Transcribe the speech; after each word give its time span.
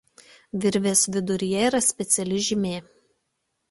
Virvės 0.63 1.03
viduryje 1.17 1.69
yra 1.69 1.85
speciali 1.91 2.43
žymė. 2.51 2.77